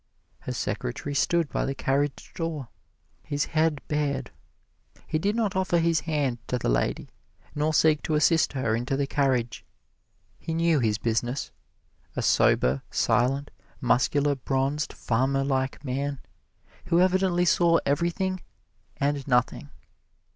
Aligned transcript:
Her 0.39 0.51
secretary 0.51 1.13
stood 1.13 1.49
by 1.49 1.63
the 1.63 1.75
carriage 1.75 2.31
door, 2.33 2.69
his 3.21 3.45
head 3.45 3.81
bared. 3.87 4.31
He 5.05 5.19
did 5.19 5.35
not 5.35 5.55
offer 5.55 5.77
his 5.77 5.99
hand 5.99 6.39
to 6.47 6.57
the 6.57 6.69
lady 6.69 7.11
nor 7.53 7.71
seek 7.71 8.01
to 8.05 8.15
assist 8.15 8.53
her 8.53 8.75
into 8.75 8.97
the 8.97 9.05
carriage. 9.05 9.63
He 10.39 10.55
knew 10.55 10.79
his 10.79 10.97
business 10.97 11.51
a 12.15 12.23
sober, 12.23 12.81
silent, 12.89 13.51
muscular, 13.79 14.33
bronzed, 14.33 14.91
farmer 14.91 15.43
like 15.43 15.85
man, 15.85 16.17
who 16.85 16.99
evidently 16.99 17.45
saw 17.45 17.77
everything 17.85 18.41
and 18.97 19.27
nothing. 19.27 19.69